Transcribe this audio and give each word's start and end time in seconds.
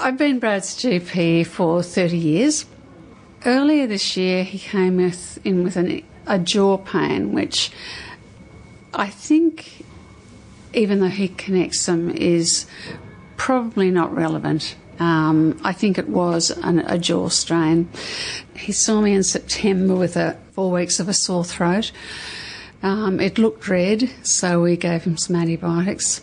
I've 0.00 0.16
been 0.16 0.38
Brad's 0.38 0.74
GP 0.76 1.46
for 1.46 1.82
30 1.82 2.16
years. 2.16 2.64
Earlier 3.44 3.86
this 3.86 4.16
year, 4.16 4.42
he 4.42 4.58
came 4.58 4.98
in 5.44 5.64
with 5.64 5.76
an, 5.76 6.02
a 6.26 6.38
jaw 6.38 6.78
pain, 6.78 7.32
which 7.32 7.70
I 8.94 9.08
think, 9.08 9.84
even 10.72 11.00
though 11.00 11.08
he 11.08 11.28
connects 11.28 11.84
them, 11.84 12.10
is 12.10 12.66
probably 13.36 13.90
not 13.90 14.14
relevant. 14.14 14.76
Um, 14.98 15.60
I 15.62 15.72
think 15.72 15.98
it 15.98 16.08
was 16.08 16.50
an, 16.50 16.78
a 16.80 16.96
jaw 16.96 17.28
strain. 17.28 17.88
He 18.56 18.72
saw 18.72 19.00
me 19.00 19.12
in 19.12 19.22
September 19.22 19.94
with 19.94 20.16
a, 20.16 20.38
four 20.52 20.70
weeks 20.70 21.00
of 21.00 21.08
a 21.08 21.14
sore 21.14 21.44
throat. 21.44 21.92
Um, 22.82 23.20
it 23.20 23.36
looked 23.36 23.68
red, 23.68 24.08
so 24.22 24.62
we 24.62 24.76
gave 24.76 25.04
him 25.04 25.16
some 25.16 25.36
antibiotics. 25.36 26.22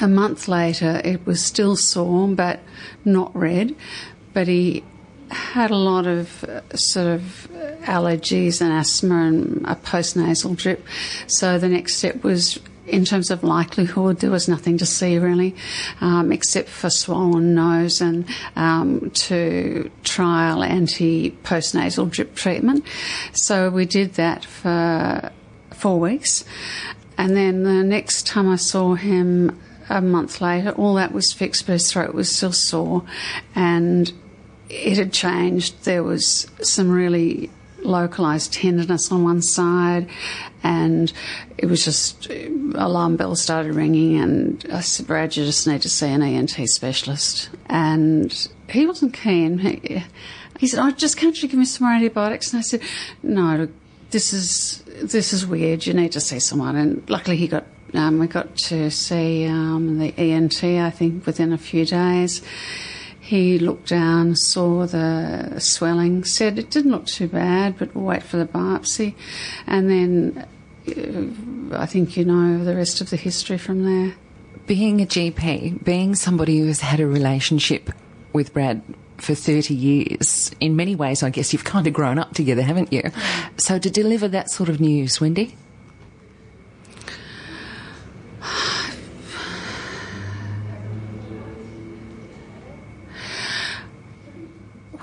A 0.00 0.08
month 0.08 0.48
later, 0.48 1.00
it 1.04 1.26
was 1.26 1.44
still 1.44 1.76
sore, 1.76 2.28
but 2.28 2.60
not 3.04 3.34
red. 3.34 3.74
But 4.32 4.48
he 4.48 4.84
had 5.30 5.70
a 5.70 5.76
lot 5.76 6.06
of 6.06 6.44
uh, 6.44 6.60
sort 6.76 7.06
of 7.06 7.48
allergies 7.82 8.60
and 8.60 8.72
asthma 8.72 9.26
and 9.26 9.64
a 9.66 9.76
postnasal 9.76 10.56
drip. 10.56 10.84
So 11.26 11.58
the 11.58 11.68
next 11.68 11.96
step 11.96 12.22
was 12.22 12.58
in 12.86 13.04
terms 13.04 13.30
of 13.30 13.44
likelihood, 13.44 14.18
there 14.18 14.30
was 14.30 14.48
nothing 14.48 14.78
to 14.78 14.86
see 14.86 15.18
really, 15.18 15.54
um, 16.00 16.32
except 16.32 16.68
for 16.68 16.90
swollen 16.90 17.54
nose 17.54 18.00
and 18.00 18.28
um, 18.56 19.10
to 19.10 19.90
trial 20.02 20.64
anti 20.64 21.30
postnasal 21.30 22.10
drip 22.10 22.34
treatment. 22.34 22.84
So 23.32 23.70
we 23.70 23.86
did 23.86 24.14
that 24.14 24.44
for 24.44 25.30
four 25.72 26.00
weeks. 26.00 26.44
And 27.16 27.36
then 27.36 27.62
the 27.62 27.84
next 27.84 28.26
time 28.26 28.48
I 28.48 28.56
saw 28.56 28.94
him 28.94 29.60
a 29.90 30.00
month 30.00 30.40
later, 30.40 30.70
all 30.70 30.94
that 30.94 31.12
was 31.12 31.32
fixed, 31.32 31.66
but 31.66 31.74
his 31.74 31.90
throat 31.92 32.14
was 32.14 32.34
still 32.34 32.52
sore. 32.52 33.04
And 33.54 34.10
it 34.70 34.96
had 34.96 35.12
changed. 35.12 35.84
There 35.84 36.02
was 36.02 36.46
some 36.62 36.90
really 36.90 37.50
localized 37.82 38.52
tenderness 38.52 39.10
on 39.10 39.24
one 39.24 39.42
side, 39.42 40.08
and 40.62 41.12
it 41.58 41.66
was 41.66 41.84
just 41.84 42.30
alarm 42.74 43.16
bells 43.16 43.42
started 43.42 43.74
ringing. 43.74 44.18
And 44.18 44.64
I 44.72 44.80
said, 44.80 45.06
Brad, 45.06 45.36
you 45.36 45.44
just 45.44 45.66
need 45.66 45.82
to 45.82 45.88
see 45.88 46.08
an 46.08 46.22
ENT 46.22 46.56
specialist. 46.68 47.50
And 47.66 48.48
he 48.68 48.86
wasn't 48.86 49.14
keen. 49.14 49.58
He, 49.58 50.04
he 50.58 50.66
said, 50.66 50.80
"Oh, 50.80 50.90
just 50.90 51.16
can't 51.16 51.40
you 51.42 51.48
give 51.48 51.58
me 51.58 51.64
some 51.64 51.86
more 51.86 51.96
antibiotics?" 51.96 52.52
And 52.52 52.60
I 52.60 52.62
said, 52.62 52.82
"No, 53.22 53.66
this 54.10 54.32
is 54.32 54.84
this 55.02 55.32
is 55.32 55.46
weird. 55.46 55.86
You 55.86 55.94
need 55.94 56.12
to 56.12 56.20
see 56.20 56.38
someone." 56.38 56.76
And 56.76 57.08
luckily, 57.08 57.38
he 57.38 57.48
got 57.48 57.64
um, 57.94 58.18
we 58.18 58.26
got 58.26 58.56
to 58.56 58.90
see 58.90 59.46
um, 59.46 59.98
the 59.98 60.14
ENT. 60.16 60.62
I 60.62 60.90
think 60.90 61.26
within 61.26 61.52
a 61.52 61.58
few 61.58 61.84
days. 61.84 62.42
He 63.30 63.60
looked 63.60 63.90
down, 63.90 64.34
saw 64.34 64.86
the 64.86 65.60
swelling, 65.60 66.24
said 66.24 66.58
it 66.58 66.68
didn't 66.68 66.90
look 66.90 67.06
too 67.06 67.28
bad, 67.28 67.78
but 67.78 67.94
we'll 67.94 68.04
wait 68.04 68.24
for 68.24 68.38
the 68.38 68.44
biopsy. 68.44 69.14
And 69.68 69.88
then 69.88 70.48
uh, 70.88 71.78
I 71.78 71.86
think 71.86 72.16
you 72.16 72.24
know 72.24 72.64
the 72.64 72.74
rest 72.74 73.00
of 73.00 73.10
the 73.10 73.16
history 73.16 73.56
from 73.56 73.84
there. 73.84 74.16
Being 74.66 75.00
a 75.00 75.06
GP, 75.06 75.84
being 75.84 76.16
somebody 76.16 76.58
who 76.58 76.66
has 76.66 76.80
had 76.80 76.98
a 76.98 77.06
relationship 77.06 77.90
with 78.32 78.52
Brad 78.52 78.82
for 79.18 79.36
30 79.36 79.74
years, 79.74 80.50
in 80.58 80.74
many 80.74 80.96
ways, 80.96 81.22
I 81.22 81.30
guess 81.30 81.52
you've 81.52 81.62
kind 81.62 81.86
of 81.86 81.92
grown 81.92 82.18
up 82.18 82.34
together, 82.34 82.62
haven't 82.62 82.92
you? 82.92 83.12
So 83.58 83.78
to 83.78 83.90
deliver 83.90 84.26
that 84.26 84.50
sort 84.50 84.68
of 84.68 84.80
news, 84.80 85.20
Wendy? 85.20 85.56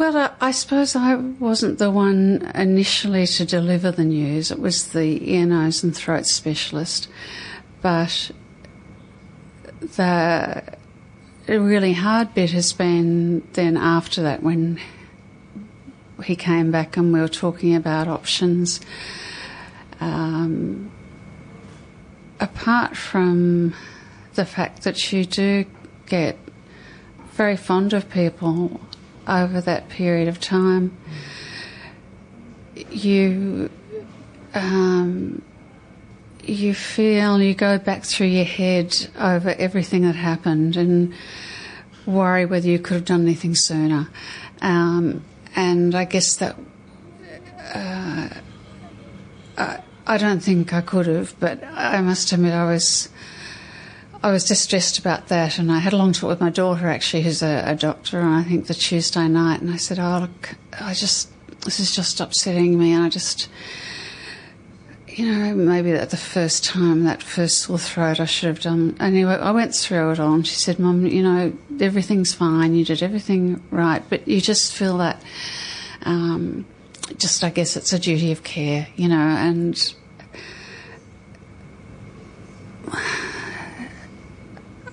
Well, 0.08 0.32
I, 0.40 0.48
I, 0.48 0.52
suppose 0.52 0.96
I 0.96 1.16
wasn't 1.16 1.80
the 1.80 1.92
one 1.92 2.50
initially 2.56 3.28
to 3.28 3.44
deliver 3.44 3.92
the 3.92 4.06
news. 4.06 4.52
It 4.52 4.60
was 4.60 4.94
the 4.94 5.34
ear, 5.34 5.46
nose, 5.46 5.84
and 5.84 5.94
throat 5.94 6.26
specialist. 6.26 7.10
But 7.82 8.32
the 9.82 10.64
really 11.50 11.92
hard 11.92 12.34
bit 12.34 12.52
has 12.52 12.72
been 12.72 13.46
then 13.52 13.76
after 13.76 14.22
that 14.22 14.42
when 14.42 14.80
he 16.24 16.38
came 16.38 16.72
back 16.72 16.96
and 16.96 17.12
we 17.12 17.20
were 17.20 17.28
talking 17.28 17.76
about 17.76 18.08
options. 18.08 18.80
Um, 20.00 20.90
apart 22.40 22.96
from 22.96 23.74
the 24.36 24.46
fact 24.46 24.84
that 24.84 25.12
you 25.12 25.26
do 25.26 25.66
get 26.06 26.38
very 27.34 27.58
fond 27.58 27.92
of 27.92 28.10
people 28.10 28.80
over 29.28 29.62
that 29.62 29.90
period 29.90 30.28
of 30.28 30.40
time. 30.40 30.98
You 32.92 33.70
um, 34.54 35.42
you 36.44 36.74
feel 36.74 37.42
you 37.42 37.54
go 37.54 37.78
back 37.78 38.04
through 38.04 38.28
your 38.28 38.46
head 38.46 38.96
over 39.20 39.50
everything 39.58 40.04
that 40.04 40.16
happened 40.16 40.78
and 40.78 41.14
worry 42.06 42.46
whether 42.46 42.68
you 42.68 42.80
could 42.80 42.96
have 42.96 43.06
done 43.06 43.22
anything 43.22 43.54
sooner. 43.54 44.08
Um, 44.62 45.24
and 45.56 45.94
I 45.94 46.06
guess 46.06 46.38
that 46.38 46.56
uh, 47.74 48.30
I, 49.58 49.82
I 50.06 50.18
don't 50.18 50.40
think 50.40 50.74
I 50.74 50.82
could 50.82 51.08
have, 51.08 51.38
but 51.40 51.64
I 51.64 52.00
must 52.02 52.32
admit 52.32 52.54
I 52.54 52.72
was 52.72 53.10
I 54.24 54.32
was 54.32 54.46
distressed 54.46 54.98
about 54.98 55.28
that, 55.28 55.60
and 55.60 55.72
I 55.72 55.80
had 55.80 55.94
a 55.94 55.98
long 55.98 56.12
talk 56.14 56.30
with 56.30 56.42
my 56.42 56.50
daughter, 56.50 56.88
actually, 56.88 57.24
who's 57.24 57.44
a, 57.44 57.64
a 57.66 57.76
doctor, 57.76 58.20
and 58.20 58.34
I 58.34 58.44
think 58.44 58.68
the 58.68 58.74
Tuesday 58.74 59.28
night, 59.28 59.62
and 59.62 59.72
I 59.72 59.78
said, 59.78 60.00
"Oh, 60.00 60.20
look, 60.22 60.56
I 60.80 60.94
just 60.94 61.30
this 61.62 61.80
is 61.80 61.96
just 61.96 62.20
upsetting 62.20 62.80
me, 62.80 62.94
and 62.94 63.04
I 63.04 63.10
just." 63.10 63.50
You 65.10 65.26
know, 65.26 65.56
maybe 65.56 65.94
that 65.94 66.12
the 66.12 66.18
first 66.18 66.64
time, 66.64 67.06
that 67.06 67.24
first 67.24 67.62
sore 67.62 67.80
throat, 67.80 68.20
I 68.20 68.26
should 68.26 68.50
have 68.50 68.60
done. 68.60 68.96
Anyway, 69.00 69.34
I 69.34 69.50
went 69.50 69.74
through 69.74 70.12
it 70.12 70.20
all, 70.20 70.34
and 70.34 70.46
she 70.46 70.56
said, 70.56 70.78
"Mum, 70.78 71.08
you 71.08 71.24
know, 71.24 71.54
everything's 71.80 72.34
fine. 72.34 72.76
You 72.76 72.86
did 72.86 73.02
everything 73.02 73.64
right, 73.72 74.04
but 74.10 74.28
you 74.28 74.42
just 74.42 74.76
feel 74.76 74.98
that, 75.00 75.24
um, 76.04 76.66
just 77.18 77.44
I 77.44 77.50
guess 77.50 77.76
it's 77.76 77.94
a 77.94 78.00
duty 78.00 78.32
of 78.32 78.44
care, 78.44 78.90
you 78.96 79.08
know, 79.08 79.16
and 79.16 79.94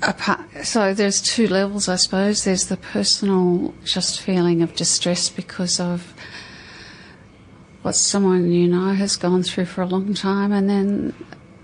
apart, 0.09 0.41
so 0.65 0.95
there's 0.95 1.21
two 1.21 1.49
levels, 1.49 1.89
I 1.89 1.97
suppose. 1.97 2.45
There's 2.45 2.67
the 2.67 2.77
personal 2.77 3.75
just 3.85 4.21
feeling 4.21 4.63
of 4.63 4.75
distress 4.75 5.29
because 5.29 5.81
of 5.81 6.15
what 7.83 7.95
someone 7.97 8.51
you 8.51 8.69
know 8.69 8.93
has 8.95 9.17
gone 9.17 9.43
through 9.43 9.67
for 9.67 9.83
a 9.83 9.87
long 9.87 10.15
time, 10.15 10.53
and 10.53 10.69
then 10.69 11.15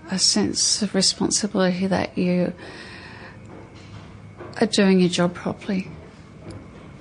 a 0.09 0.19
sense 0.19 0.81
of 0.81 0.93
responsibility 0.93 1.87
that 1.87 2.17
you 2.17 2.53
are 4.59 4.67
doing 4.67 4.99
your 4.99 5.09
job 5.09 5.33
properly. 5.33 5.87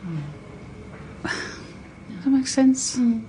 Mm. 0.05 0.23
Does 1.23 2.25
that 2.25 2.31
make 2.31 2.47
sense? 2.47 2.97
Mm. 2.97 3.25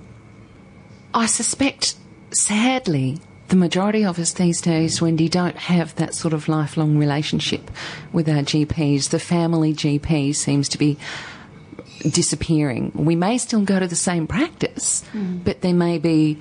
I 1.12 1.26
suspect, 1.26 1.96
sadly, 2.32 3.18
the 3.52 3.56
majority 3.58 4.02
of 4.02 4.18
us 4.18 4.32
these 4.32 4.62
days, 4.62 5.02
Wendy, 5.02 5.28
don't 5.28 5.58
have 5.58 5.94
that 5.96 6.14
sort 6.14 6.32
of 6.32 6.48
lifelong 6.48 6.96
relationship 6.96 7.70
with 8.10 8.26
our 8.26 8.40
GPs. 8.40 9.10
The 9.10 9.18
family 9.18 9.74
GP 9.74 10.34
seems 10.34 10.70
to 10.70 10.78
be 10.78 10.96
disappearing. 12.00 12.92
We 12.94 13.14
may 13.14 13.36
still 13.36 13.60
go 13.60 13.78
to 13.78 13.86
the 13.86 13.94
same 13.94 14.26
practice, 14.26 15.04
mm. 15.12 15.44
but 15.44 15.60
there 15.60 15.74
may 15.74 15.98
be 15.98 16.38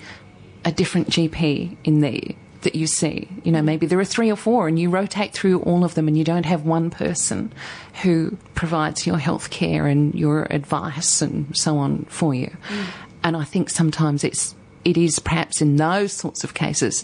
a 0.64 0.72
different 0.72 1.10
GP 1.10 1.76
in 1.84 2.00
there 2.00 2.34
that 2.62 2.76
you 2.76 2.88
see. 2.88 3.28
You 3.44 3.52
know, 3.52 3.62
maybe 3.62 3.88
there 3.88 4.00
are 4.00 4.06
three 4.06 4.32
or 4.32 4.38
four 4.38 4.70
and 4.70 4.80
you 4.80 4.90
rotate 4.90 5.34
through 5.34 5.64
all 5.64 5.84
of 5.84 5.96
them 5.96 6.08
and 6.08 6.18
you 6.18 6.24
don't 6.24 6.46
have 6.46 6.66
one 6.66 6.90
person 6.92 7.52
who 8.04 8.38
provides 8.56 9.06
your 9.06 9.18
health 9.18 9.50
care 9.50 9.86
and 9.86 10.16
your 10.16 10.47
advice 10.50 11.22
and 11.22 11.58
so 11.58 11.78
on 11.78 12.06
for 12.06 12.34
you. 12.34 12.56
Mm. 12.70 12.85
And 13.26 13.35
I 13.35 13.44
think 13.44 13.70
sometimes 13.70 14.24
it's 14.24 14.56
it 14.84 14.98
is 14.98 15.20
perhaps 15.20 15.62
in 15.62 15.76
those 15.76 16.14
sorts 16.14 16.44
of 16.44 16.54
cases 16.54 17.04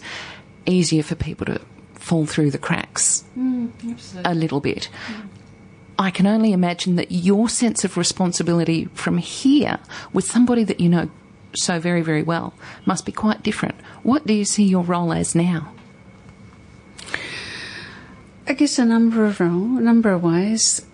easier 0.66 1.02
for 1.02 1.14
people 1.14 1.46
to 1.46 1.60
fall 1.94 2.26
through 2.26 2.50
the 2.50 2.58
cracks 2.58 3.24
mm, 3.36 3.70
a 4.24 4.34
little 4.34 4.60
bit. 4.60 4.88
Mm. 5.06 5.28
I 5.98 6.10
can 6.10 6.26
only 6.26 6.52
imagine 6.52 6.94
that 6.96 7.10
your 7.10 7.48
sense 7.48 7.84
of 7.84 7.96
responsibility 7.96 8.84
from 8.94 9.18
here 9.18 9.80
with 10.12 10.24
somebody 10.24 10.62
that 10.64 10.78
you 10.78 10.88
know 10.88 11.10
so 11.54 11.80
very, 11.80 12.02
very 12.02 12.22
well 12.22 12.54
must 12.86 13.04
be 13.04 13.12
quite 13.12 13.42
different. 13.42 13.74
What 14.02 14.26
do 14.26 14.32
you 14.32 14.44
see 14.44 14.64
your 14.64 14.84
role 14.84 15.12
as 15.12 15.34
now? 15.34 15.72
I 18.46 18.54
guess 18.54 18.78
a 18.78 18.84
number 18.84 19.26
of 19.26 19.40
role, 19.40 19.76
a 19.76 19.80
number 19.80 20.10
of 20.10 20.22
ways. 20.22 20.84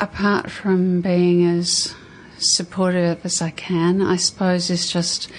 Apart 0.00 0.50
from 0.50 1.02
being 1.02 1.44
as 1.44 1.94
supportive 2.38 3.24
as 3.24 3.42
I 3.42 3.50
can, 3.50 4.00
I 4.00 4.16
suppose 4.16 4.70
is 4.70 4.90
just 4.90 5.30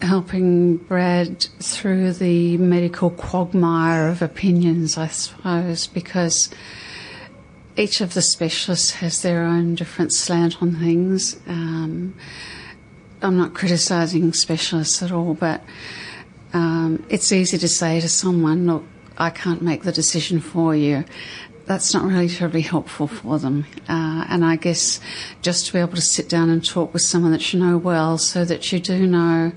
helping 0.00 0.76
Brad 0.76 1.42
through 1.60 2.12
the 2.12 2.56
medical 2.58 3.10
quagmire 3.10 4.08
of 4.08 4.22
opinions, 4.22 4.96
I 4.96 5.08
suppose, 5.08 5.86
because 5.86 6.50
each 7.76 8.00
of 8.00 8.14
the 8.14 8.22
specialists 8.22 8.92
has 8.92 9.22
their 9.22 9.42
own 9.42 9.74
different 9.74 10.12
slant 10.12 10.62
on 10.62 10.76
things. 10.76 11.38
Um, 11.46 12.14
I'm 13.22 13.36
not 13.36 13.54
criticising 13.54 14.32
specialists 14.32 15.02
at 15.02 15.12
all, 15.12 15.34
but 15.34 15.62
um, 16.52 17.04
it's 17.08 17.32
easy 17.32 17.58
to 17.58 17.68
say 17.68 18.00
to 18.00 18.08
someone, 18.08 18.66
look, 18.66 18.84
I 19.16 19.30
can't 19.30 19.62
make 19.62 19.82
the 19.82 19.92
decision 19.92 20.40
for 20.40 20.76
you. 20.76 21.04
That's 21.68 21.92
not 21.92 22.04
really 22.04 22.30
terribly 22.30 22.62
helpful 22.62 23.06
for 23.06 23.38
them. 23.38 23.66
Uh, 23.90 24.24
and 24.30 24.42
I 24.42 24.56
guess 24.56 25.00
just 25.42 25.66
to 25.66 25.74
be 25.74 25.78
able 25.78 25.96
to 25.96 26.00
sit 26.00 26.26
down 26.26 26.48
and 26.48 26.64
talk 26.64 26.94
with 26.94 27.02
someone 27.02 27.32
that 27.32 27.52
you 27.52 27.60
know 27.60 27.76
well 27.76 28.16
so 28.16 28.46
that 28.46 28.72
you 28.72 28.80
do 28.80 29.06
know 29.06 29.52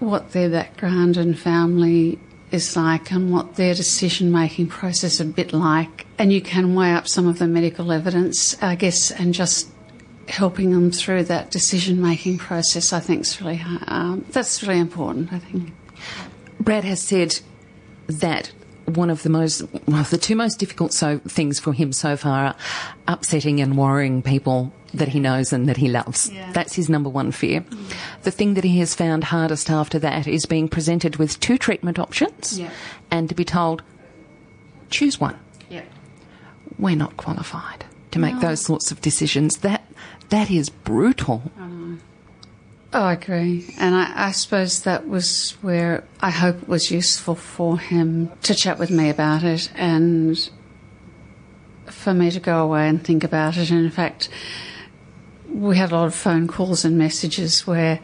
what 0.00 0.32
their 0.32 0.50
background 0.50 1.16
and 1.16 1.38
family 1.38 2.18
is 2.50 2.76
like 2.76 3.10
and 3.10 3.32
what 3.32 3.54
their 3.54 3.72
decision 3.72 4.30
making 4.30 4.66
process 4.66 5.14
is 5.14 5.20
a 5.20 5.24
bit 5.24 5.54
like. 5.54 6.06
And 6.18 6.30
you 6.30 6.42
can 6.42 6.74
weigh 6.74 6.92
up 6.92 7.08
some 7.08 7.26
of 7.26 7.38
the 7.38 7.46
medical 7.46 7.90
evidence, 7.90 8.62
I 8.62 8.74
guess, 8.74 9.10
and 9.10 9.32
just 9.32 9.70
helping 10.28 10.72
them 10.72 10.90
through 10.90 11.24
that 11.24 11.50
decision 11.50 12.02
making 12.02 12.36
process, 12.36 12.92
I 12.92 13.00
think 13.00 13.22
is 13.22 13.40
really 13.40 13.62
um, 13.86 14.26
that's 14.30 14.62
really 14.62 14.78
important. 14.78 15.32
I 15.32 15.38
think. 15.38 15.72
Brad 16.60 16.84
has 16.84 17.00
said 17.00 17.40
that 18.08 18.52
one 18.86 19.10
of 19.10 19.22
the 19.22 19.30
most, 19.30 19.62
well, 19.86 20.04
the 20.04 20.18
two 20.18 20.36
most 20.36 20.58
difficult 20.58 20.92
so, 20.92 21.18
things 21.20 21.58
for 21.58 21.72
him 21.72 21.92
so 21.92 22.16
far 22.16 22.46
are 22.46 22.56
upsetting 23.08 23.60
and 23.60 23.76
worrying 23.76 24.22
people 24.22 24.72
that 24.92 25.08
he 25.08 25.20
knows 25.20 25.52
and 25.52 25.68
that 25.68 25.76
he 25.76 25.88
loves. 25.88 26.30
Yeah. 26.30 26.52
That's 26.52 26.74
his 26.74 26.88
number 26.88 27.10
one 27.10 27.32
fear. 27.32 27.62
Mm. 27.62 27.94
The 28.22 28.30
thing 28.30 28.54
that 28.54 28.64
he 28.64 28.78
has 28.78 28.94
found 28.94 29.24
hardest 29.24 29.70
after 29.70 29.98
that 30.00 30.26
is 30.26 30.46
being 30.46 30.68
presented 30.68 31.16
with 31.16 31.40
two 31.40 31.58
treatment 31.58 31.98
options 31.98 32.58
yeah. 32.58 32.70
and 33.10 33.28
to 33.28 33.34
be 33.34 33.44
told, 33.44 33.82
choose 34.90 35.20
one. 35.20 35.38
Yeah. 35.68 35.82
We're 36.78 36.96
not 36.96 37.16
qualified 37.16 37.84
to 38.12 38.18
make 38.18 38.34
no. 38.34 38.40
those 38.40 38.60
sorts 38.60 38.90
of 38.90 39.00
decisions. 39.00 39.58
That 39.58 39.84
that 40.30 40.50
is 40.50 40.70
brutal. 40.70 41.42
Oh, 41.58 41.66
Oh, 42.96 43.02
I 43.02 43.14
agree. 43.14 43.66
And 43.76 43.92
I, 43.96 44.28
I, 44.28 44.30
suppose 44.30 44.84
that 44.84 45.08
was 45.08 45.56
where 45.62 46.04
I 46.20 46.30
hope 46.30 46.62
it 46.62 46.68
was 46.68 46.92
useful 46.92 47.34
for 47.34 47.76
him 47.76 48.30
to 48.42 48.54
chat 48.54 48.78
with 48.78 48.88
me 48.88 49.10
about 49.10 49.42
it 49.42 49.68
and 49.74 50.38
for 51.86 52.14
me 52.14 52.30
to 52.30 52.38
go 52.38 52.62
away 52.62 52.88
and 52.88 53.04
think 53.04 53.24
about 53.24 53.56
it. 53.56 53.72
And 53.72 53.84
in 53.84 53.90
fact, 53.90 54.28
we 55.52 55.76
had 55.76 55.90
a 55.90 55.96
lot 55.96 56.06
of 56.06 56.14
phone 56.14 56.46
calls 56.46 56.84
and 56.84 56.96
messages 56.96 57.66
where 57.66 57.98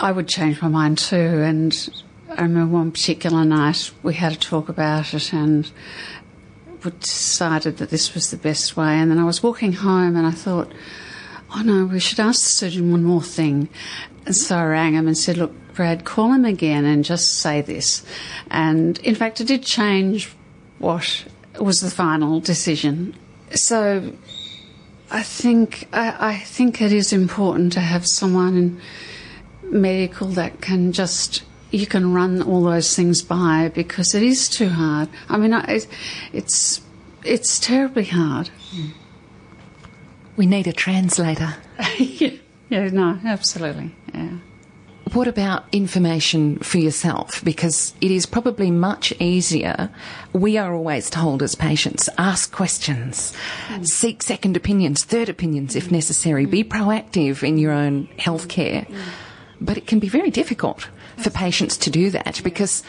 I 0.00 0.10
would 0.10 0.26
change 0.26 0.60
my 0.60 0.66
mind 0.66 0.98
too. 0.98 1.14
And 1.14 2.02
I 2.30 2.42
remember 2.42 2.74
one 2.74 2.90
particular 2.90 3.44
night 3.44 3.92
we 4.02 4.14
had 4.14 4.32
a 4.32 4.36
talk 4.36 4.68
about 4.68 5.14
it 5.14 5.32
and 5.32 5.70
we 6.82 6.90
decided 6.90 7.76
that 7.76 7.90
this 7.90 8.14
was 8.14 8.32
the 8.32 8.36
best 8.36 8.76
way. 8.76 8.94
And 8.94 9.12
then 9.12 9.20
I 9.20 9.24
was 9.24 9.44
walking 9.44 9.74
home 9.74 10.16
and 10.16 10.26
I 10.26 10.32
thought, 10.32 10.72
oh 11.54 11.62
no, 11.62 11.84
we 11.84 12.00
should 12.00 12.20
ask 12.20 12.42
the 12.42 12.50
surgeon 12.50 12.90
one 12.90 13.04
more 13.04 13.22
thing. 13.22 13.68
And 14.26 14.34
so 14.34 14.56
I 14.56 14.64
rang 14.64 14.94
him 14.94 15.06
and 15.06 15.16
said, 15.16 15.36
look, 15.36 15.52
Brad, 15.74 16.04
call 16.04 16.32
him 16.32 16.44
again 16.44 16.84
and 16.84 17.04
just 17.04 17.40
say 17.40 17.60
this. 17.60 18.04
And 18.50 18.98
in 18.98 19.14
fact, 19.14 19.40
it 19.40 19.46
did 19.46 19.62
change 19.62 20.32
what 20.78 21.26
was 21.58 21.80
the 21.80 21.90
final 21.90 22.40
decision. 22.40 23.14
So 23.50 24.12
I 25.10 25.22
think 25.22 25.88
I, 25.92 26.30
I 26.30 26.36
think 26.38 26.80
it 26.80 26.92
is 26.92 27.12
important 27.12 27.72
to 27.74 27.80
have 27.80 28.06
someone 28.06 28.56
in 28.56 28.80
medical 29.62 30.28
that 30.28 30.60
can 30.60 30.92
just 30.92 31.44
you 31.70 31.86
can 31.86 32.12
run 32.12 32.40
all 32.42 32.62
those 32.62 32.94
things 32.94 33.22
by 33.22 33.70
because 33.74 34.14
it 34.14 34.22
is 34.22 34.48
too 34.48 34.68
hard. 34.68 35.08
I 35.28 35.36
mean, 35.36 35.52
it's 36.32 36.80
it's 37.24 37.58
terribly 37.58 38.04
hard. 38.04 38.50
Mm. 38.74 38.92
We 40.36 40.46
need 40.46 40.66
a 40.66 40.72
translator. 40.72 41.54
yeah. 41.98 42.30
yeah, 42.68 42.88
no, 42.88 43.18
absolutely. 43.24 43.94
Yeah. 44.12 44.38
What 45.12 45.28
about 45.28 45.64
information 45.70 46.58
for 46.58 46.78
yourself? 46.78 47.44
Because 47.44 47.94
it 48.00 48.10
is 48.10 48.26
probably 48.26 48.70
much 48.72 49.12
easier. 49.20 49.90
We 50.32 50.58
are 50.58 50.74
always 50.74 51.08
told 51.08 51.42
as 51.42 51.54
patients 51.54 52.08
ask 52.18 52.50
questions, 52.50 53.32
mm. 53.68 53.86
seek 53.86 54.22
second 54.22 54.56
opinions, 54.56 55.04
third 55.04 55.28
opinions 55.28 55.76
if 55.76 55.92
necessary, 55.92 56.46
mm. 56.46 56.50
be 56.50 56.64
proactive 56.64 57.46
in 57.46 57.58
your 57.58 57.70
own 57.70 58.08
healthcare. 58.18 58.88
Mm. 58.88 59.02
But 59.60 59.76
it 59.76 59.86
can 59.86 60.00
be 60.00 60.08
very 60.08 60.30
difficult 60.30 60.88
for 61.16 61.30
patients 61.30 61.76
to 61.78 61.90
do 61.90 62.10
that 62.10 62.40
because 62.42 62.82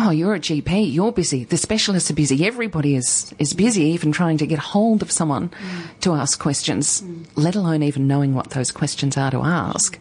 oh, 0.00 0.10
you're 0.10 0.34
a 0.34 0.40
GP, 0.40 0.92
you're 0.92 1.12
busy, 1.12 1.44
the 1.44 1.56
specialists 1.56 2.10
are 2.10 2.14
busy, 2.14 2.46
everybody 2.46 2.94
is, 2.96 3.34
is 3.38 3.52
busy 3.52 3.82
even 3.82 4.12
trying 4.12 4.38
to 4.38 4.46
get 4.46 4.58
hold 4.58 5.02
of 5.02 5.10
someone 5.10 5.48
mm. 5.48 6.00
to 6.00 6.14
ask 6.14 6.38
questions, 6.38 7.02
mm. 7.02 7.26
let 7.36 7.54
alone 7.54 7.82
even 7.82 8.06
knowing 8.06 8.34
what 8.34 8.50
those 8.50 8.70
questions 8.72 9.16
are 9.16 9.30
to 9.30 9.42
ask. 9.42 9.98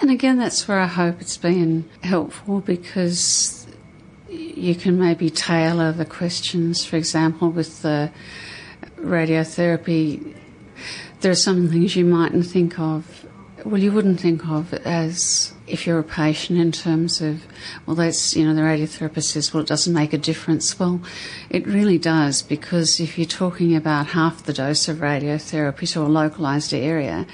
And 0.00 0.10
again, 0.10 0.38
that's 0.38 0.66
where 0.66 0.78
I 0.78 0.86
hope 0.86 1.20
it's 1.20 1.36
been 1.36 1.88
helpful 2.02 2.60
because 2.60 3.66
you 4.28 4.74
can 4.74 4.98
maybe 4.98 5.28
tailor 5.28 5.92
the 5.92 6.04
questions. 6.04 6.84
For 6.84 6.96
example, 6.96 7.50
with 7.50 7.82
the 7.82 8.12
radiotherapy, 8.96 10.36
there 11.20 11.32
are 11.32 11.36
some 11.36 11.68
things 11.68 11.96
you 11.96 12.04
mightn't 12.04 12.46
think 12.46 12.78
of 12.78 13.26
well, 13.64 13.80
you 13.80 13.92
wouldn't 13.92 14.20
think 14.20 14.46
of 14.46 14.72
as 14.74 15.52
if 15.70 15.86
you're 15.86 15.98
a 15.98 16.04
patient 16.04 16.58
in 16.58 16.72
terms 16.72 17.20
of, 17.20 17.42
well, 17.86 17.96
that's, 17.96 18.36
you 18.36 18.44
know, 18.44 18.54
the 18.54 18.62
radiotherapist 18.62 19.24
says, 19.24 19.52
well, 19.52 19.62
it 19.62 19.66
doesn't 19.66 19.92
make 19.92 20.12
a 20.12 20.18
difference. 20.18 20.78
Well, 20.78 21.00
it 21.48 21.66
really 21.66 21.98
does 21.98 22.42
because 22.42 23.00
if 23.00 23.18
you're 23.18 23.26
talking 23.26 23.74
about 23.76 24.08
half 24.08 24.44
the 24.44 24.52
dose 24.52 24.88
of 24.88 24.98
radiotherapy 24.98 25.90
to 25.92 26.02
a 26.02 26.04
localised 26.04 26.74
area 26.74 27.26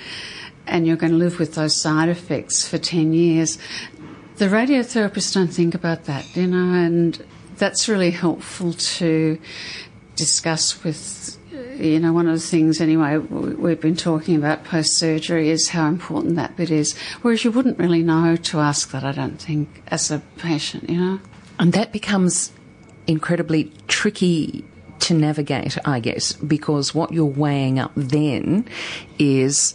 and 0.66 0.86
you're 0.86 0.96
going 0.96 1.12
to 1.12 1.18
live 1.18 1.38
with 1.38 1.54
those 1.54 1.80
side 1.80 2.08
effects 2.08 2.66
for 2.66 2.78
10 2.78 3.12
years, 3.12 3.58
the 4.36 4.46
radiotherapists 4.46 5.32
don't 5.32 5.48
think 5.48 5.74
about 5.74 6.04
that, 6.04 6.36
you 6.36 6.46
know, 6.46 6.74
and 6.74 7.24
that's 7.56 7.88
really 7.88 8.10
helpful 8.10 8.72
to 8.74 9.38
discuss 10.14 10.82
with 10.84 11.35
you 11.78 12.00
know, 12.00 12.12
one 12.12 12.26
of 12.28 12.34
the 12.34 12.40
things 12.40 12.80
anyway 12.80 13.18
we've 13.18 13.80
been 13.80 13.96
talking 13.96 14.36
about 14.36 14.64
post 14.64 14.96
surgery 14.96 15.50
is 15.50 15.68
how 15.68 15.88
important 15.88 16.36
that 16.36 16.56
bit 16.56 16.70
is. 16.70 16.96
Whereas 17.22 17.44
you 17.44 17.50
wouldn't 17.50 17.78
really 17.78 18.02
know 18.02 18.36
to 18.36 18.60
ask 18.60 18.90
that, 18.90 19.04
I 19.04 19.12
don't 19.12 19.40
think, 19.40 19.82
as 19.88 20.10
a 20.10 20.20
patient, 20.38 20.88
you 20.88 20.96
know. 20.96 21.20
And 21.58 21.72
that 21.72 21.92
becomes 21.92 22.52
incredibly 23.06 23.72
tricky 23.88 24.64
to 25.00 25.14
navigate, 25.14 25.78
I 25.86 26.00
guess, 26.00 26.32
because 26.32 26.94
what 26.94 27.12
you're 27.12 27.24
weighing 27.24 27.78
up 27.78 27.92
then 27.94 28.68
is 29.18 29.74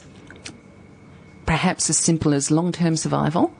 perhaps 1.46 1.90
as 1.90 1.98
simple 1.98 2.34
as 2.34 2.52
long 2.52 2.72
term 2.72 2.96
survival 2.96 3.54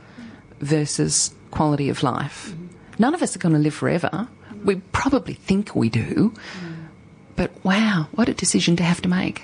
versus 0.60 1.34
quality 1.52 1.90
of 1.90 2.04
life. 2.04 2.50
Mm-hmm. 2.50 2.68
None 3.00 3.14
of 3.16 3.22
us 3.22 3.36
are 3.36 3.40
going 3.40 3.54
to 3.54 3.60
live 3.60 3.74
forever. 3.74 4.28
We 4.64 4.76
probably 4.92 5.34
think 5.34 5.76
we 5.76 5.90
do. 5.90 6.32
Mm-hmm. 6.32 6.71
But 7.36 7.52
wow, 7.64 8.08
what 8.12 8.30
a 8.30 8.34
decision 8.34 8.76
to 8.78 8.84
have 8.84 9.02
to 9.02 9.10
make. 9.10 9.44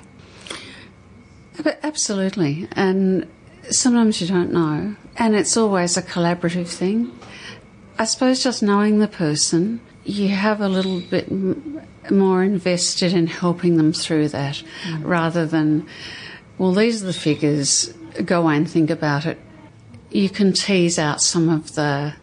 But 1.63 1.79
absolutely. 1.83 2.67
And 2.73 3.27
sometimes 3.69 4.21
you 4.21 4.27
don't 4.27 4.51
know. 4.51 4.95
And 5.17 5.35
it's 5.35 5.57
always 5.57 5.97
a 5.97 6.01
collaborative 6.01 6.67
thing. 6.67 7.17
I 7.97 8.05
suppose 8.05 8.43
just 8.43 8.61
knowing 8.61 8.99
the 8.99 9.07
person, 9.07 9.81
you 10.03 10.29
have 10.29 10.61
a 10.61 10.69
little 10.69 10.99
bit 11.01 11.29
m- 11.29 11.81
more 12.11 12.43
invested 12.43 13.13
in 13.13 13.27
helping 13.27 13.77
them 13.77 13.91
through 13.91 14.29
that 14.29 14.63
mm. 14.83 15.03
rather 15.03 15.45
than, 15.45 15.87
well, 16.57 16.73
these 16.73 17.01
are 17.01 17.07
the 17.07 17.13
figures, 17.13 17.93
go 18.23 18.41
away 18.43 18.57
and 18.57 18.69
think 18.69 18.89
about 18.89 19.25
it. 19.25 19.39
You 20.11 20.29
can 20.29 20.53
tease 20.53 20.99
out 20.99 21.21
some 21.21 21.49
of 21.49 21.75
the 21.75 22.13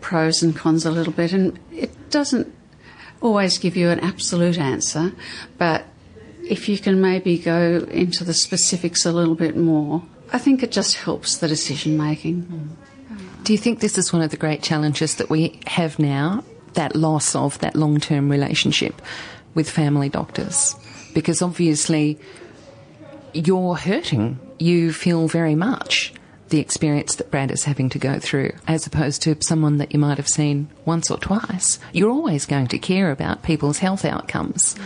pros 0.00 0.42
and 0.42 0.54
cons 0.54 0.86
a 0.86 0.90
little 0.90 1.12
bit, 1.12 1.32
and 1.32 1.58
it 1.72 2.10
doesn't 2.10 2.54
always 3.20 3.58
give 3.58 3.76
you 3.76 3.90
an 3.90 4.00
absolute 4.00 4.58
answer, 4.58 5.12
but 5.58 5.84
if 6.48 6.68
you 6.68 6.78
can 6.78 7.00
maybe 7.00 7.38
go 7.38 7.86
into 7.90 8.24
the 8.24 8.34
specifics 8.34 9.04
a 9.04 9.12
little 9.12 9.34
bit 9.34 9.56
more, 9.56 10.02
I 10.32 10.38
think 10.38 10.62
it 10.62 10.72
just 10.72 10.96
helps 10.96 11.38
the 11.38 11.48
decision 11.48 11.96
making. 11.96 12.42
Hmm. 12.42 13.42
Do 13.42 13.52
you 13.52 13.58
think 13.58 13.80
this 13.80 13.96
is 13.96 14.12
one 14.12 14.22
of 14.22 14.30
the 14.30 14.36
great 14.36 14.62
challenges 14.62 15.16
that 15.16 15.30
we 15.30 15.60
have 15.66 15.98
now? 15.98 16.44
That 16.74 16.94
loss 16.94 17.34
of 17.34 17.58
that 17.60 17.74
long 17.74 18.00
term 18.00 18.28
relationship 18.28 19.00
with 19.54 19.70
family 19.70 20.08
doctors? 20.08 20.74
Because 21.14 21.40
obviously 21.42 22.18
you're 23.32 23.76
hurting. 23.76 24.38
You 24.58 24.92
feel 24.92 25.28
very 25.28 25.54
much 25.54 26.12
the 26.48 26.60
experience 26.60 27.16
that 27.16 27.30
Brad 27.30 27.50
is 27.50 27.64
having 27.64 27.88
to 27.90 27.98
go 27.98 28.18
through, 28.18 28.52
as 28.68 28.86
opposed 28.86 29.22
to 29.22 29.36
someone 29.40 29.78
that 29.78 29.92
you 29.92 29.98
might 29.98 30.16
have 30.18 30.28
seen 30.28 30.68
once 30.84 31.10
or 31.10 31.18
twice. 31.18 31.78
You're 31.92 32.10
always 32.10 32.46
going 32.46 32.68
to 32.68 32.78
care 32.78 33.10
about 33.10 33.42
people's 33.42 33.78
health 33.78 34.04
outcomes. 34.04 34.76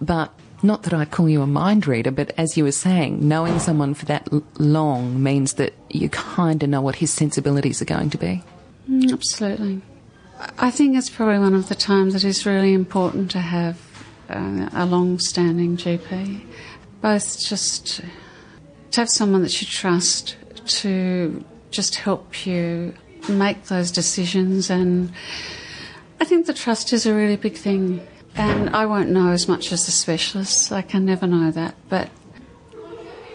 But 0.00 0.32
not 0.62 0.82
that 0.84 0.92
I 0.92 1.04
call 1.04 1.28
you 1.28 1.42
a 1.42 1.46
mind 1.46 1.86
reader, 1.86 2.10
but 2.10 2.32
as 2.36 2.56
you 2.56 2.64
were 2.64 2.72
saying, 2.72 3.26
knowing 3.26 3.58
someone 3.58 3.94
for 3.94 4.06
that 4.06 4.28
l- 4.32 4.42
long 4.58 5.22
means 5.22 5.54
that 5.54 5.72
you 5.88 6.08
kind 6.08 6.62
of 6.62 6.68
know 6.68 6.80
what 6.80 6.96
his 6.96 7.12
sensibilities 7.12 7.80
are 7.80 7.86
going 7.86 8.10
to 8.10 8.18
be. 8.18 8.42
Mm, 8.88 9.12
absolutely. 9.12 9.82
I 10.58 10.70
think 10.70 10.96
it's 10.96 11.10
probably 11.10 11.38
one 11.38 11.54
of 11.54 11.68
the 11.68 11.74
times 11.74 12.12
that 12.12 12.24
is 12.24 12.46
really 12.46 12.72
important 12.72 13.30
to 13.32 13.40
have 13.40 13.78
uh, 14.28 14.68
a 14.72 14.86
long-standing 14.86 15.76
GP. 15.76 16.42
Both 17.00 17.40
just 17.40 18.02
to 18.90 19.00
have 19.00 19.08
someone 19.08 19.42
that 19.42 19.60
you 19.60 19.66
trust 19.66 20.36
to 20.68 21.44
just 21.70 21.96
help 21.96 22.46
you 22.46 22.94
make 23.28 23.64
those 23.64 23.90
decisions 23.90 24.70
and 24.70 25.12
I 26.20 26.24
think 26.24 26.46
the 26.46 26.54
trust 26.54 26.92
is 26.92 27.06
a 27.06 27.14
really 27.14 27.36
big 27.36 27.56
thing 27.56 28.06
and 28.34 28.70
I 28.70 28.86
won't 28.86 29.10
know 29.10 29.30
as 29.30 29.48
much 29.48 29.72
as 29.72 29.86
the 29.86 29.92
specialists. 29.92 30.70
I 30.70 30.82
can 30.82 31.04
never 31.04 31.26
know 31.26 31.50
that, 31.50 31.74
but 31.88 32.08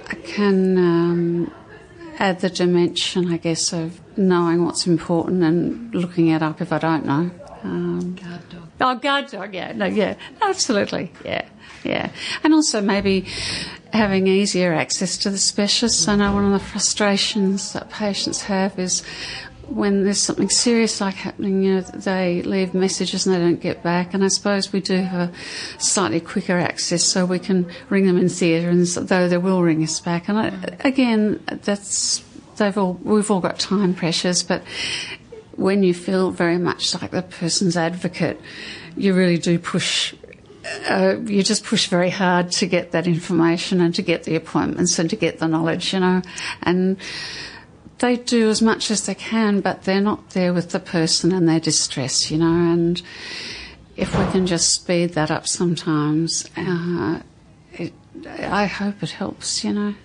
I 0.10 0.16
can 0.16 0.78
um, 0.78 1.54
add 2.20 2.40
the 2.40 2.50
dimension, 2.50 3.32
I 3.32 3.38
guess, 3.38 3.74
of 3.74 4.00
knowing 4.18 4.66
what's 4.66 4.88
important 4.88 5.44
and 5.44 5.94
looking 5.94 6.28
it 6.28 6.42
up 6.42 6.62
if 6.62 6.72
I 6.72 6.78
don't 6.78 7.06
know. 7.06 7.32
Um, 7.64 8.16
Guard 8.16 8.50
dog. 8.50 8.70
Oh, 8.86 8.96
guard 8.96 9.28
dog, 9.28 9.54
yeah, 9.54 9.72
no, 9.72 9.86
yeah, 9.86 10.16
absolutely, 10.42 11.10
yeah, 11.24 11.48
yeah. 11.86 12.12
And 12.44 12.54
also 12.54 12.82
maybe 12.82 13.26
having 13.94 14.28
easier 14.28 14.74
access 14.74 15.18
to 15.20 15.30
the 15.30 15.38
specialists. 15.38 16.06
I 16.10 16.18
know 16.18 16.34
one 16.34 16.44
of 16.44 16.52
the 16.52 16.60
frustrations 16.60 17.72
that 17.72 17.90
patients 17.90 18.42
have 18.42 18.78
is 18.78 19.02
when 19.70 20.04
there's 20.04 20.22
something 20.22 20.50
serious 20.50 21.00
like 21.00 21.16
happening, 21.16 21.64
you 21.64 21.76
know, 21.76 21.82
they 21.82 22.42
leave 22.42 22.74
messages 22.74 23.26
and 23.26 23.34
they 23.34 23.40
don't 23.40 23.62
get 23.62 23.82
back. 23.84 24.14
And 24.14 24.22
I 24.22 24.28
suppose 24.28 24.74
we 24.74 24.82
do 24.82 24.98
have 24.98 25.30
a 25.30 25.82
slightly 25.82 26.20
quicker 26.20 26.60
access, 26.60 27.06
so 27.06 27.26
we 27.26 27.40
can 27.40 27.72
ring 27.90 28.06
them 28.06 28.18
in 28.18 28.28
theatre, 28.28 28.70
and 28.70 28.86
though 28.86 29.30
they 29.30 29.38
will 29.38 29.64
ring 29.64 29.82
us 29.82 30.02
back. 30.02 30.28
And 30.28 30.38
I, 30.38 30.48
again, 30.82 31.42
that's 31.48 32.22
they've 32.58 32.78
all 32.78 33.00
we've 33.02 33.32
all 33.32 33.40
got 33.40 33.60
time 33.60 33.94
pressures, 33.94 34.44
but 34.44 34.62
when 35.56 35.84
you 35.84 35.94
feel 35.94 36.32
very 36.32 36.58
much 36.58 37.00
like 37.02 37.12
the 37.12 37.22
person's 37.22 37.78
advocate, 37.78 38.40
you 38.98 39.14
really 39.14 39.38
do 39.38 39.60
push. 39.60 40.14
Uh, 40.90 41.18
you 41.26 41.44
just 41.44 41.66
push 41.66 41.88
very 41.88 42.10
hard 42.10 42.50
to 42.52 42.66
get 42.66 42.92
that 42.92 43.06
information 43.06 43.82
and 43.82 43.94
to 43.96 44.02
get 44.02 44.24
the 44.24 44.36
appointments 44.36 44.98
and 44.98 45.10
to 45.10 45.16
get 45.18 45.40
the 45.40 45.48
knowledge, 45.48 45.94
you 45.94 46.00
know, 46.00 46.22
and 46.62 46.96
they 48.00 48.16
do 48.16 48.50
as 48.50 48.62
much 48.62 48.90
as 48.90 49.06
they 49.06 49.16
can, 49.16 49.60
but 49.62 49.84
they're 49.84 50.02
not 50.02 50.32
there 50.32 50.54
with 50.54 50.72
the 50.72 50.80
person 50.80 51.32
and 51.34 51.48
their 51.50 51.60
distress, 51.60 52.32
you 52.32 52.38
know. 52.38 52.46
And 52.74 53.02
if 53.98 54.18
we 54.18 54.26
can 54.32 54.48
just 54.48 54.72
speed 54.74 55.12
that 55.12 55.30
up 55.32 55.48
sometimes, 55.48 56.46
uh, 56.58 57.20
it, 57.74 57.94
I 58.28 58.66
hope 58.66 59.04
it 59.04 59.12
helps, 59.12 59.64
you 59.66 59.74
know. 59.74 59.96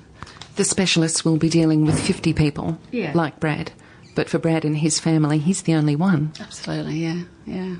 The 0.56 0.64
specialists 0.64 1.24
will 1.24 1.36
be 1.36 1.48
dealing 1.48 1.86
with 1.86 2.00
50 2.00 2.32
people, 2.34 2.78
Yeah. 2.90 3.12
like 3.14 3.38
Brad. 3.38 3.70
But 4.18 4.28
for 4.28 4.40
Brad 4.40 4.64
and 4.64 4.76
his 4.76 4.98
family, 4.98 5.38
he's 5.38 5.62
the 5.62 5.74
only 5.74 5.94
one. 5.94 6.32
Absolutely, 6.40 6.96
yeah, 6.96 7.22
yeah. 7.46 7.76